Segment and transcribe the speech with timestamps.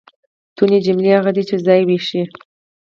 [0.55, 2.23] توني؛ جمله هغه ده، چي ځای وښیي.